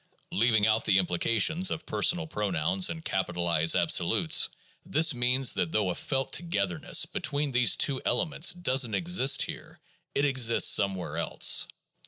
[0.31, 4.49] Leaving out the implications of personal pronouns and capitalized absolutes,
[4.83, 9.79] this means that though a felt togetherness between these two elements doesn't exist here,
[10.15, 11.67] it exists somewhere else.